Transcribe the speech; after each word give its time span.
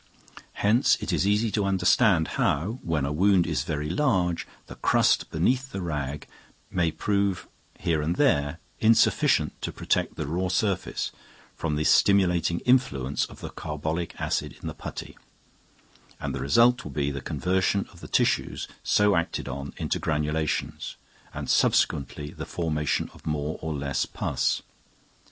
Hence 0.53 0.97
it 0.99 1.13
is 1.13 1.27
easy 1.27 1.51
to 1.51 1.63
understand 1.63 2.29
how, 2.29 2.79
when 2.81 3.05
a 3.05 3.11
wound 3.13 3.45
is 3.45 3.61
very 3.61 3.87
large, 3.87 4.47
the 4.65 4.73
crust 4.73 5.29
beneath 5.29 5.71
the 5.71 5.79
rag 5.83 6.27
may 6.71 6.89
prove 6.89 7.47
here 7.79 8.01
and 8.01 8.15
there 8.15 8.57
insufficient 8.79 9.61
to 9.61 9.71
protect 9.71 10.15
the 10.15 10.25
raw 10.25 10.47
surface 10.47 11.11
from 11.55 11.75
the 11.75 11.83
stimulating 11.83 12.61
influence 12.61 13.25
of 13.25 13.41
the 13.41 13.51
carbolic 13.51 14.19
acid 14.19 14.55
in 14.59 14.67
the 14.67 14.73
putty; 14.73 15.19
and 16.19 16.33
the 16.33 16.39
result 16.41 16.83
will 16.83 16.89
be 16.89 17.11
first 17.11 17.19
the 17.23 17.29
conversion 17.29 17.87
of 17.93 17.99
the 17.99 18.07
tissues 18.07 18.67
so 18.83 19.15
acted 19.15 19.47
on 19.47 19.71
into 19.77 19.99
granulations, 19.99 20.95
and 21.31 21.47
subsequently 21.47 22.31
the 22.31 22.47
formation 22.47 23.07
of 23.13 23.27
more 23.27 23.59
or 23.61 23.71
less 23.71 24.07
pus. 24.07 24.63